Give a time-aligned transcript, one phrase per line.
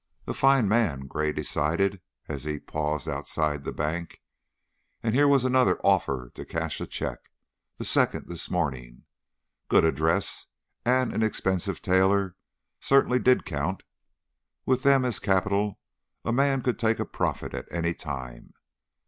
[0.25, 4.19] A fine man, Gray decided as he paused outside the bank.
[5.03, 7.29] And here was another offer to cash a check
[7.77, 9.03] the second this morning.
[9.67, 10.47] Good address
[10.85, 12.35] and an expensive tailor
[12.79, 13.83] certainly did count:
[14.65, 15.79] with them as capital,
[16.25, 18.55] a man could take a profit at any time.